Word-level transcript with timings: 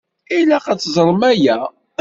Ilaq 0.37 0.65
ad 0.67 0.79
t-teẓṛem 0.79 1.21
aya. 1.31 1.57